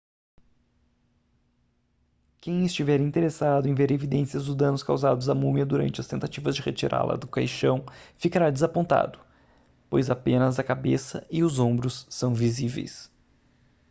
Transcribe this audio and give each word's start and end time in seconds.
quem 2.41 2.65
estiver 2.65 2.99
interessado 2.99 3.67
em 3.69 3.75
ver 3.75 3.91
evidências 3.91 4.47
dos 4.47 4.55
danos 4.55 4.81
causados 4.81 5.29
à 5.29 5.35
múmia 5.35 5.63
durante 5.63 6.01
as 6.01 6.07
tentativas 6.07 6.55
de 6.55 6.63
retirá-la 6.63 7.15
do 7.17 7.27
caixão 7.27 7.85
ficará 8.17 8.49
desapontado 8.49 9.19
pois 9.91 10.09
apenas 10.09 10.57
a 10.57 10.63
cabeça 10.63 11.23
e 11.29 11.43
os 11.43 11.59
ombros 11.59 12.07
são 12.09 12.33
visíveis 12.33 13.11